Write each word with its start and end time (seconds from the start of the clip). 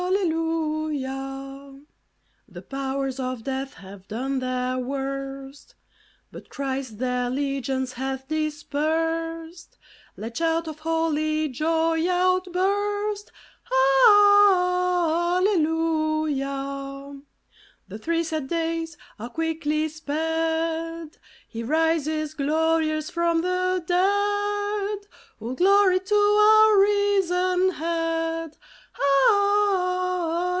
The 2.53 2.61
powers 2.61 3.17
of 3.19 3.43
death 3.45 3.75
have 3.75 4.07
done 4.09 4.39
their 4.39 4.77
worst, 4.77 5.75
But 6.31 6.49
Christ 6.49 6.97
their 6.99 7.29
legions 7.29 7.93
hath 7.93 8.27
dispersed; 8.27 9.77
Let 10.17 10.37
shout 10.37 10.67
of 10.67 10.79
holy 10.79 11.47
joy 11.49 12.07
outburst: 12.09 13.31
Hallelujah! 15.33 17.21
The 17.87 17.97
three 17.97 18.23
sad 18.23 18.47
days 18.49 18.97
are 19.17 19.29
quickly 19.29 19.87
sped; 19.87 21.17
He 21.47 21.63
rises 21.63 22.33
glorious 22.33 23.09
from 23.09 23.41
the 23.41 23.81
dead; 23.87 25.07
All 25.39 25.55
glory 25.55 25.99
to 25.99 26.15
our 26.15 26.79
risen 26.79 27.71
Head 27.71 28.57